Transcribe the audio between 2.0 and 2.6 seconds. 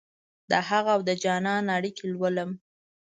لولم